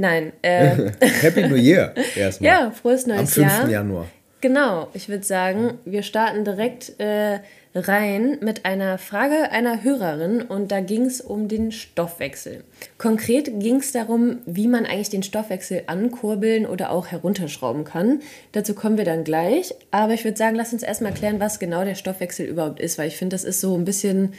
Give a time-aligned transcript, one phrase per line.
[0.00, 0.32] Nein.
[0.40, 2.50] Äh, Happy New Year erstmal.
[2.50, 3.50] Ja, frohes neues Jahr.
[3.50, 3.62] Am 5.
[3.62, 3.70] Jahr.
[3.70, 4.08] Januar.
[4.40, 7.40] Genau, ich würde sagen, wir starten direkt äh,
[7.74, 12.64] rein mit einer Frage einer Hörerin und da ging es um den Stoffwechsel.
[12.96, 18.20] Konkret ging es darum, wie man eigentlich den Stoffwechsel ankurbeln oder auch herunterschrauben kann.
[18.52, 21.84] Dazu kommen wir dann gleich, aber ich würde sagen, lass uns erstmal klären, was genau
[21.84, 24.32] der Stoffwechsel überhaupt ist, weil ich finde, das ist so ein bisschen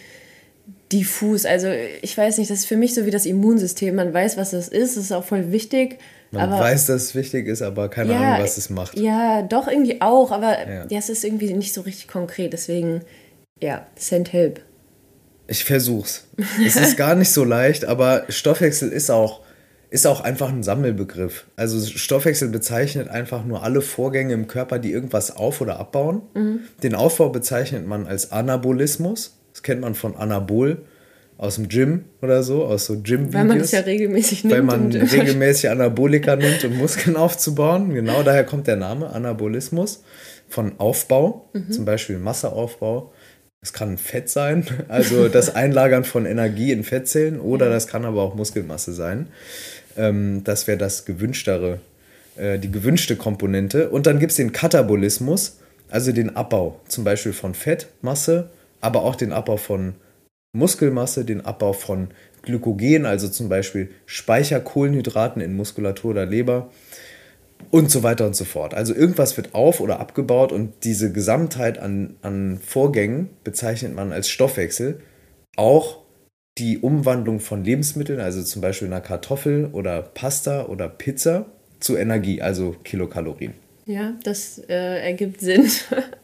[0.91, 1.45] diffus.
[1.45, 1.68] Also
[2.02, 3.95] ich weiß nicht, das ist für mich so wie das Immunsystem.
[3.95, 6.00] Man weiß, was das ist, das ist auch voll wichtig.
[6.31, 8.98] Man aber, weiß, dass es wichtig ist, aber keine ja, Ahnung, was es macht.
[8.98, 10.86] Ja, doch irgendwie auch, aber ja.
[10.89, 10.98] ja.
[10.98, 12.53] es ist irgendwie nicht so richtig konkret.
[12.53, 13.02] Deswegen,
[13.61, 14.61] ja, send help.
[15.48, 16.28] Ich versuch's.
[16.66, 19.42] es ist gar nicht so leicht, aber Stoffwechsel ist auch,
[19.89, 21.48] ist auch einfach ein Sammelbegriff.
[21.58, 26.22] Also Stoffwechsel bezeichnet einfach nur alle Vorgänge im Körper, die irgendwas auf- oder abbauen.
[26.33, 26.59] Mhm.
[26.81, 29.41] Den Aufbau bezeichnet man als Anabolismus.
[29.62, 30.80] Das kennt man von Anabol
[31.38, 33.34] aus dem Gym oder so, aus so Gym-Videos.
[33.34, 34.56] Weil man das ja regelmäßig nimmt.
[34.56, 37.94] Weil man regelmäßig Anabolika nimmt, um Muskeln aufzubauen.
[37.94, 40.04] Genau daher kommt der Name Anabolismus
[40.50, 41.72] von Aufbau, mhm.
[41.72, 43.14] zum Beispiel Masseaufbau.
[43.62, 48.23] Es kann Fett sein, also das Einlagern von Energie in Fettzellen, oder das kann aber
[48.23, 49.28] auch Muskelmasse sein.
[49.95, 51.80] Ähm, das wäre das gewünschtere,
[52.36, 53.92] äh, die gewünschte Komponente.
[53.92, 55.59] Und dann gibt es den Katabolismus,
[55.92, 58.50] also den Abbau, zum Beispiel von Fettmasse
[58.81, 59.95] aber auch den Abbau von
[60.53, 62.09] Muskelmasse, den Abbau von
[62.41, 66.69] Glykogen, also zum Beispiel Speicherkohlenhydraten in Muskulatur oder Leber
[67.69, 68.73] und so weiter und so fort.
[68.73, 74.30] Also irgendwas wird auf- oder abgebaut und diese Gesamtheit an, an Vorgängen bezeichnet man als
[74.30, 75.02] Stoffwechsel.
[75.55, 75.99] Auch
[76.58, 81.45] die Umwandlung von Lebensmitteln, also zum Beispiel einer Kartoffel oder Pasta oder Pizza,
[81.80, 83.53] zu Energie, also Kilokalorien.
[83.86, 85.70] Ja, das äh, ergibt Sinn.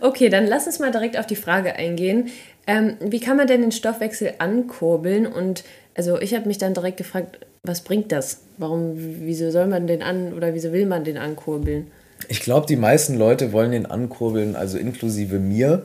[0.00, 2.28] Okay, dann lass uns mal direkt auf die Frage eingehen.
[2.66, 5.26] Ähm, wie kann man denn den Stoffwechsel ankurbeln?
[5.26, 8.42] Und also ich habe mich dann direkt gefragt, was bringt das?
[8.58, 11.90] Warum, wieso soll man den an oder wieso will man den ankurbeln?
[12.28, 15.84] Ich glaube, die meisten Leute wollen den ankurbeln, also inklusive mir,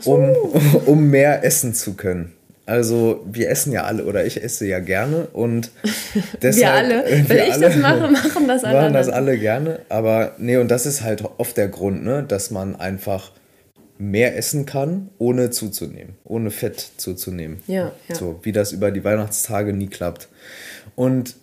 [0.00, 0.12] so.
[0.12, 0.34] um,
[0.86, 2.32] um mehr essen zu können.
[2.66, 5.70] Also wir essen ja alle oder ich esse ja gerne und
[6.42, 8.78] deshalb, wir alle, wenn ich alle das mache, machen das alle.
[8.78, 12.50] Machen das alle gerne, aber nee und das ist halt oft der Grund, ne, dass
[12.50, 13.32] man einfach
[13.98, 17.58] mehr essen kann, ohne zuzunehmen, ohne Fett zuzunehmen.
[17.66, 18.14] Ja, ja.
[18.14, 20.28] So wie das über die Weihnachtstage nie klappt.
[20.96, 21.36] Und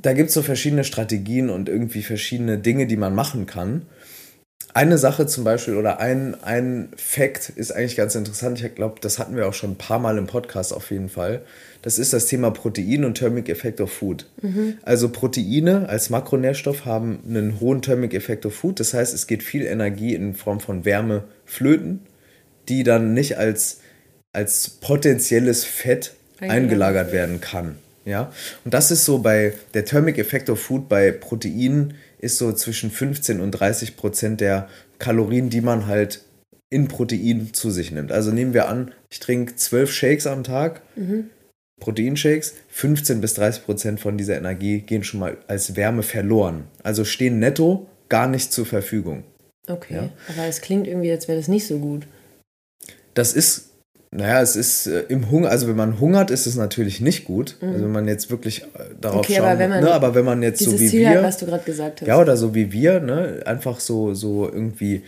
[0.00, 3.82] da gibt es so verschiedene Strategien und irgendwie verschiedene Dinge, die man machen kann.
[4.74, 8.62] Eine Sache zum Beispiel oder ein, ein Fact ist eigentlich ganz interessant.
[8.62, 11.42] Ich glaube, das hatten wir auch schon ein paar Mal im Podcast auf jeden Fall.
[11.82, 14.26] Das ist das Thema Protein und Thermic Effect of Food.
[14.40, 14.78] Mhm.
[14.82, 18.80] Also Proteine als Makronährstoff haben einen hohen Thermic Effect of Food.
[18.80, 22.00] Das heißt, es geht viel Energie in Form von Wärme flöten,
[22.70, 23.80] die dann nicht als,
[24.32, 27.76] als potenzielles Fett eingelagert werden kann.
[28.04, 28.32] Ja?
[28.64, 32.90] Und das ist so bei der Thermic Effect of Food bei Proteinen ist so zwischen
[32.90, 34.68] 15 und 30 Prozent der
[34.98, 36.22] Kalorien, die man halt
[36.70, 38.12] in Protein zu sich nimmt.
[38.12, 41.30] Also nehmen wir an, ich trinke 12 Shakes am Tag, mhm.
[41.80, 46.64] Proteinshakes, 15 bis 30 Prozent von dieser Energie gehen schon mal als Wärme verloren.
[46.82, 49.24] Also stehen netto gar nicht zur Verfügung.
[49.66, 50.10] Okay, ja?
[50.28, 52.06] aber es klingt irgendwie, als wäre das nicht so gut.
[53.14, 53.71] Das ist
[54.14, 57.56] naja, es ist äh, im Hunger, also wenn man hungert, ist es natürlich nicht gut.
[57.60, 57.68] Mhm.
[57.68, 58.66] Also wenn man jetzt wirklich äh,
[59.00, 59.46] darauf okay, schaut.
[59.46, 61.10] Aber, ne, aber wenn man jetzt so wie Ziel wir.
[61.10, 62.08] Hat, was du gerade gesagt hast.
[62.08, 65.02] Ja, oder so wie wir, ne, einfach so, so irgendwie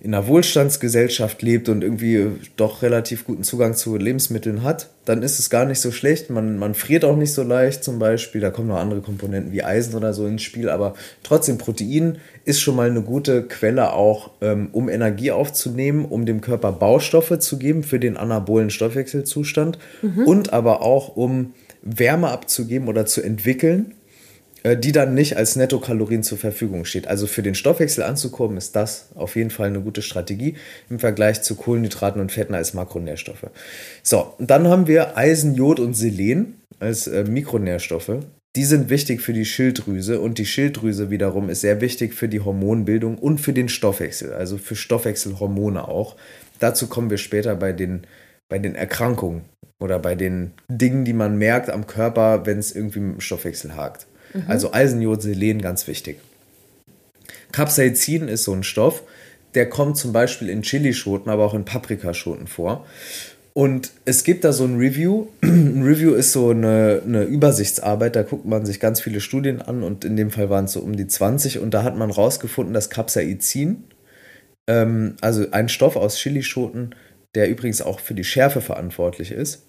[0.00, 5.40] in einer Wohlstandsgesellschaft lebt und irgendwie doch relativ guten Zugang zu Lebensmitteln hat, dann ist
[5.40, 6.30] es gar nicht so schlecht.
[6.30, 8.40] Man, man friert auch nicht so leicht zum Beispiel.
[8.40, 10.68] Da kommen noch andere Komponenten wie Eisen oder so ins Spiel.
[10.68, 10.94] Aber
[11.24, 16.42] trotzdem, Protein ist schon mal eine gute Quelle auch, ähm, um Energie aufzunehmen, um dem
[16.42, 20.24] Körper Baustoffe zu geben für den anabolen Stoffwechselzustand mhm.
[20.24, 23.94] und aber auch um Wärme abzugeben oder zu entwickeln
[24.64, 27.06] die dann nicht als Nettokalorien zur Verfügung steht.
[27.06, 30.54] Also für den Stoffwechsel anzukommen, ist das auf jeden Fall eine gute Strategie
[30.90, 33.46] im Vergleich zu Kohlenhydraten und Fetten als Makronährstoffe.
[34.02, 38.18] So, dann haben wir Eisen, Jod und Selen als äh, Mikronährstoffe.
[38.56, 42.40] Die sind wichtig für die Schilddrüse und die Schilddrüse wiederum ist sehr wichtig für die
[42.40, 46.16] Hormonbildung und für den Stoffwechsel, also für Stoffwechselhormone auch.
[46.58, 48.02] Dazu kommen wir später bei den,
[48.48, 49.42] bei den Erkrankungen
[49.78, 53.76] oder bei den Dingen, die man merkt am Körper, wenn es irgendwie mit dem Stoffwechsel
[53.76, 54.08] hakt.
[54.34, 54.44] Mhm.
[54.46, 56.18] Also Eisen, Jod, Selen, ganz wichtig.
[57.52, 59.02] Capsaicin ist so ein Stoff,
[59.54, 62.86] der kommt zum Beispiel in Chilischoten, aber auch in Paprikaschoten vor.
[63.54, 65.26] Und es gibt da so ein Review.
[65.42, 69.82] Ein Review ist so eine, eine Übersichtsarbeit, da guckt man sich ganz viele Studien an
[69.82, 72.72] und in dem Fall waren es so um die 20 und da hat man rausgefunden,
[72.72, 73.82] dass Capsaicin,
[74.68, 76.94] ähm, also ein Stoff aus Chilischoten,
[77.34, 79.66] der übrigens auch für die Schärfe verantwortlich ist,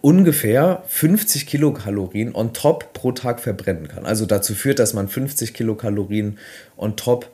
[0.00, 4.06] ungefähr 50 Kilokalorien on top pro Tag verbrennen kann.
[4.06, 6.38] Also dazu führt, dass man 50 Kilokalorien
[6.76, 7.30] on top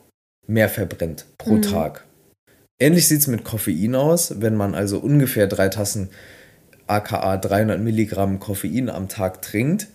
[0.47, 1.63] mehr verbrennt pro mhm.
[1.63, 2.05] Tag.
[2.79, 4.41] Ähnlich sieht es mit Koffein aus.
[4.41, 6.11] Wenn man also ungefähr drei Tassen
[6.87, 9.89] aka 300 Milligramm Koffein am Tag trinkt,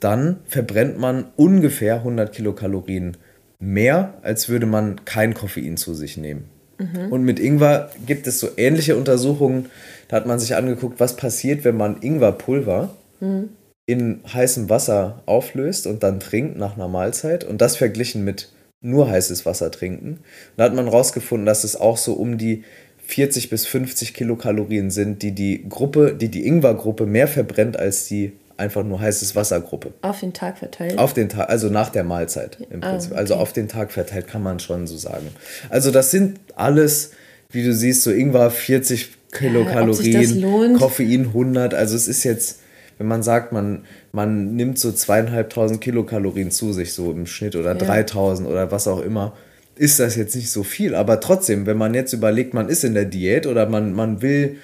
[0.00, 3.16] dann verbrennt man ungefähr 100 Kilokalorien
[3.58, 6.48] mehr, als würde man kein Koffein zu sich nehmen.
[6.80, 7.12] Mhm.
[7.12, 9.66] Und mit Ingwer gibt es so ähnliche Untersuchungen.
[10.08, 13.50] Da hat man sich angeguckt, was passiert, wenn man Ingwerpulver mhm.
[13.86, 17.44] in heißem Wasser auflöst und dann trinkt nach einer Mahlzeit.
[17.44, 18.50] Und das verglichen mit
[18.80, 20.20] nur heißes Wasser trinken.
[20.56, 22.64] Da hat man herausgefunden, dass es auch so um die
[23.02, 28.32] 40 bis 50 Kilokalorien sind, die die Gruppe, die die Ingwer-Gruppe mehr verbrennt als die
[28.60, 29.92] einfach nur heißes Wassergruppe.
[30.02, 30.98] Auf den Tag verteilt?
[30.98, 33.12] Auf den Tag, also nach der Mahlzeit im ah, Prinzip.
[33.12, 33.20] Also okay.
[33.20, 35.28] Also auf den Tag verteilt kann man schon so sagen.
[35.68, 37.12] Also das sind alles,
[37.50, 41.74] wie du siehst, so Ingwer 40 Kilokalorien, ja, Koffein 100.
[41.74, 42.60] Also es ist jetzt,
[42.98, 47.72] wenn man sagt, man, man nimmt so zweieinhalbtausend Kilokalorien zu sich so im Schnitt oder
[47.72, 47.78] ja.
[47.78, 49.34] 3000 oder was auch immer,
[49.76, 50.94] ist das jetzt nicht so viel.
[50.94, 54.56] Aber trotzdem, wenn man jetzt überlegt, man ist in der Diät oder man, man will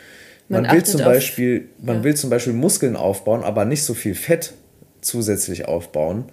[0.48, 2.04] man, man will zum Beispiel, auf, man ja.
[2.04, 4.54] will zum Beispiel Muskeln aufbauen, aber nicht so viel Fett
[5.00, 6.26] zusätzlich aufbauen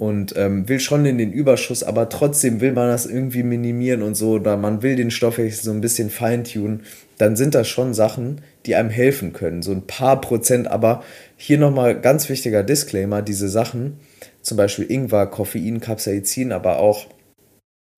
[0.00, 4.14] und ähm, will schon in den Überschuss, aber trotzdem will man das irgendwie minimieren und
[4.14, 6.84] so, oder man will den Stoffwechsel so ein bisschen feintunen,
[7.18, 9.60] dann sind das schon Sachen, die einem helfen können.
[9.60, 11.04] So ein paar Prozent, aber
[11.36, 14.00] hier nochmal ganz wichtiger Disclaimer: diese Sachen,
[14.40, 17.06] zum Beispiel Ingwer, Koffein, Capsaicin, aber auch,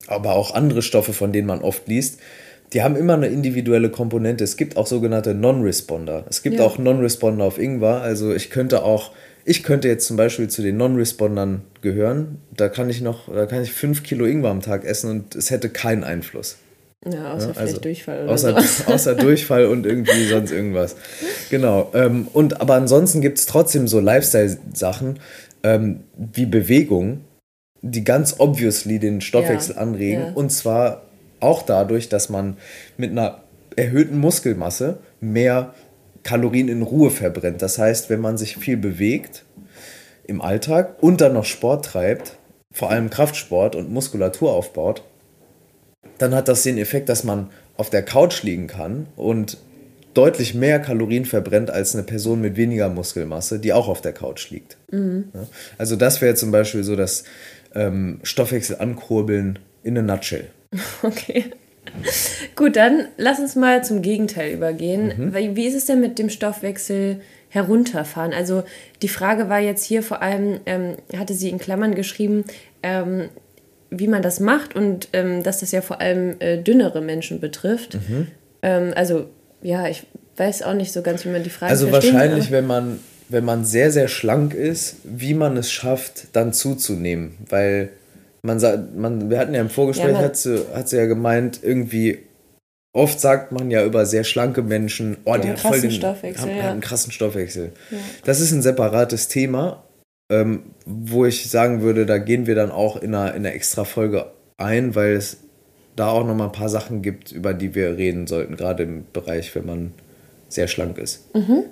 [0.08, 2.18] aber auch andere Stoffe, von denen man oft liest,
[2.72, 4.44] die haben immer eine individuelle Komponente.
[4.44, 6.24] Es gibt auch sogenannte Non-Responder.
[6.28, 6.64] Es gibt ja.
[6.64, 8.00] auch Non-Responder auf Ingwer.
[8.00, 9.12] Also ich könnte auch,
[9.44, 12.38] ich könnte jetzt zum Beispiel zu den Non-Respondern gehören.
[12.56, 15.50] Da kann ich noch, da kann ich fünf Kilo Ingwer am Tag essen und es
[15.50, 16.56] hätte keinen Einfluss.
[17.04, 18.84] Ja, außer ja, also Durchfall oder außer, so.
[18.92, 20.96] außer Durchfall und irgendwie sonst irgendwas.
[21.50, 21.90] Genau.
[21.94, 25.18] Ähm, und aber ansonsten gibt es trotzdem so Lifestyle-Sachen
[25.64, 27.22] ähm, wie Bewegung,
[27.82, 30.22] die ganz obviously den Stoffwechsel ja, anregen.
[30.22, 30.32] Ja.
[30.32, 31.02] Und zwar
[31.42, 32.56] auch dadurch, dass man
[32.96, 33.42] mit einer
[33.76, 35.74] erhöhten Muskelmasse mehr
[36.22, 37.62] Kalorien in Ruhe verbrennt.
[37.62, 39.44] Das heißt, wenn man sich viel bewegt
[40.24, 42.36] im Alltag und dann noch Sport treibt,
[42.72, 45.02] vor allem Kraftsport und Muskulatur aufbaut,
[46.18, 49.58] dann hat das den Effekt, dass man auf der Couch liegen kann und
[50.14, 54.50] deutlich mehr Kalorien verbrennt als eine Person mit weniger Muskelmasse, die auch auf der Couch
[54.50, 54.76] liegt.
[54.90, 55.24] Mhm.
[55.78, 57.24] Also das wäre zum Beispiel so das
[57.74, 60.48] ähm, Stoffwechsel ankurbeln in a nutshell.
[61.02, 61.46] Okay.
[62.54, 65.30] Gut, dann lass uns mal zum Gegenteil übergehen.
[65.32, 65.56] Mhm.
[65.56, 68.32] Wie ist es denn mit dem Stoffwechsel herunterfahren?
[68.32, 68.62] Also
[69.02, 72.44] die Frage war jetzt hier vor allem, ähm, hatte sie in Klammern geschrieben,
[72.82, 73.28] ähm,
[73.90, 77.94] wie man das macht und ähm, dass das ja vor allem äh, dünnere Menschen betrifft.
[77.94, 78.28] Mhm.
[78.62, 79.26] Ähm, also
[79.60, 80.04] ja, ich
[80.36, 83.64] weiß auch nicht so ganz, wie man die Frage Also wahrscheinlich, wenn man, wenn man
[83.64, 87.34] sehr, sehr schlank ist, wie man es schafft, dann zuzunehmen.
[87.48, 87.90] Weil
[88.42, 91.60] man sagt, man, wir hatten ja im Vorgespräch, ja, hat, sie, hat sie ja gemeint,
[91.62, 92.18] irgendwie,
[92.92, 96.50] oft sagt man ja über sehr schlanke Menschen, oh, die, die hat voll den Stoffwechsel,
[96.50, 96.70] haben, ja.
[96.70, 97.72] einen krassen Stoffwechsel.
[97.90, 97.98] Ja.
[98.24, 99.84] Das ist ein separates Thema,
[100.30, 103.84] ähm, wo ich sagen würde, da gehen wir dann auch in einer, in einer extra
[103.84, 105.38] Folge ein, weil es
[105.94, 109.04] da auch noch mal ein paar Sachen gibt, über die wir reden sollten, gerade im
[109.12, 109.92] Bereich, wenn man
[110.48, 111.34] sehr schlank ist.
[111.34, 111.64] Mhm.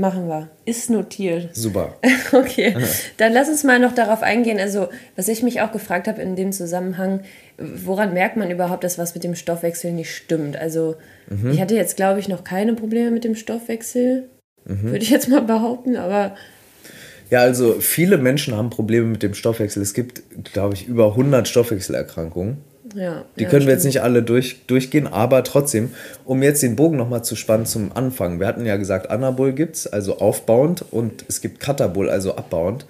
[0.00, 0.48] Machen wir.
[0.64, 1.54] Ist notiert.
[1.54, 1.94] Super.
[2.32, 2.74] okay.
[3.18, 4.58] Dann lass uns mal noch darauf eingehen.
[4.58, 7.20] Also, was ich mich auch gefragt habe in dem Zusammenhang,
[7.58, 10.56] woran merkt man überhaupt, dass was mit dem Stoffwechsel nicht stimmt?
[10.56, 10.96] Also,
[11.28, 11.50] mhm.
[11.50, 14.30] ich hatte jetzt, glaube ich, noch keine Probleme mit dem Stoffwechsel.
[14.64, 14.84] Mhm.
[14.84, 16.34] Würde ich jetzt mal behaupten, aber.
[17.28, 19.82] Ja, also viele Menschen haben Probleme mit dem Stoffwechsel.
[19.82, 20.22] Es gibt,
[20.54, 22.56] glaube ich, über 100 Stoffwechselerkrankungen.
[22.94, 25.90] Ja, die ja, können wir jetzt nicht alle durch, durchgehen, aber trotzdem,
[26.24, 28.40] um jetzt den Bogen nochmal zu spannen zum Anfang.
[28.40, 32.86] Wir hatten ja gesagt, Anabol gibt es, also aufbauend, und es gibt Katabol, also abbauend.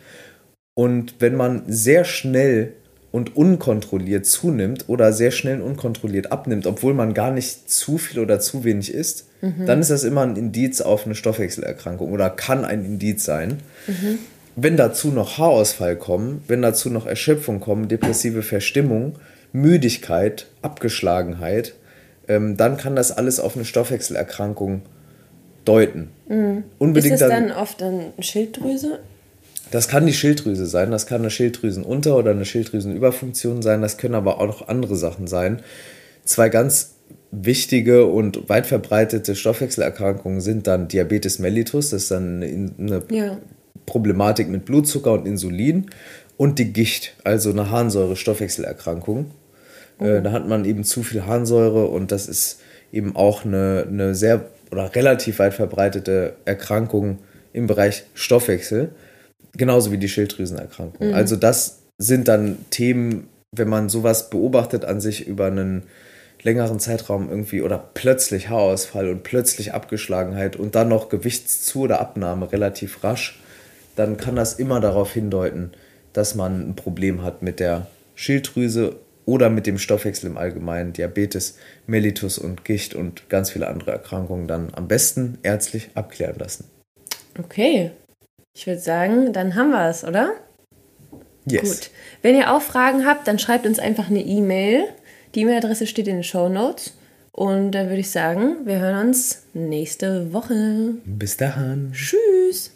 [0.74, 2.72] Und wenn man sehr schnell
[3.12, 8.20] und unkontrolliert zunimmt oder sehr schnell und unkontrolliert abnimmt, obwohl man gar nicht zu viel
[8.20, 9.66] oder zu wenig isst, mhm.
[9.66, 13.58] dann ist das immer ein Indiz auf eine Stoffwechselerkrankung oder kann ein Indiz sein.
[13.86, 14.18] Mhm.
[14.56, 19.16] Wenn dazu noch Haarausfall kommen, wenn dazu noch Erschöpfung kommen, depressive Verstimmung,
[19.52, 21.74] Müdigkeit, Abgeschlagenheit,
[22.28, 24.82] ähm, dann kann das alles auf eine Stoffwechselerkrankung
[25.64, 26.10] deuten.
[26.28, 26.64] Mhm.
[26.78, 29.00] Unbedingt ist das dann, dann oft eine Schilddrüse?
[29.70, 34.14] Das kann die Schilddrüse sein, das kann eine Schilddrüsenunter- oder eine Schilddrüsenüberfunktion sein, das können
[34.14, 35.60] aber auch noch andere Sachen sein.
[36.24, 36.94] Zwei ganz
[37.30, 43.38] wichtige und weit verbreitete Stoffwechselerkrankungen sind dann Diabetes mellitus, das ist dann eine ja.
[43.86, 45.90] Problematik mit Blutzucker und Insulin
[46.36, 49.30] und die Gicht, also eine Harnsäure-Stoffwechselerkrankung.
[50.00, 52.60] Äh, da hat man eben zu viel Harnsäure und das ist
[52.92, 57.18] eben auch eine, eine sehr oder relativ weit verbreitete Erkrankung
[57.52, 58.90] im Bereich Stoffwechsel,
[59.56, 61.08] genauso wie die Schilddrüsenerkrankung.
[61.08, 61.14] Mhm.
[61.14, 65.84] Also das sind dann Themen, wenn man sowas beobachtet an sich über einen
[66.42, 72.50] längeren Zeitraum irgendwie oder plötzlich Haarausfall und plötzlich Abgeschlagenheit und dann noch Gewichtszu- oder Abnahme
[72.50, 73.40] relativ rasch,
[73.96, 75.72] dann kann das immer darauf hindeuten,
[76.12, 78.96] dass man ein Problem hat mit der Schilddrüse
[79.26, 84.48] oder mit dem Stoffwechsel im Allgemeinen, Diabetes, Mellitus und Gicht und ganz viele andere Erkrankungen
[84.48, 86.64] dann am besten ärztlich abklären lassen.
[87.38, 87.92] Okay,
[88.54, 90.32] ich würde sagen, dann haben wir es, oder?
[91.46, 91.62] Yes.
[91.62, 91.90] Gut.
[92.22, 94.88] Wenn ihr auch Fragen habt, dann schreibt uns einfach eine E-Mail
[95.34, 96.94] die E-Mail-Adresse steht in den Show Notes.
[97.32, 100.94] Und dann würde ich sagen, wir hören uns nächste Woche.
[101.04, 101.92] Bis dahin.
[101.92, 102.72] Tschüss.